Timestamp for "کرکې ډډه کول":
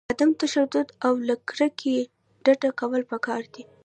1.49-3.01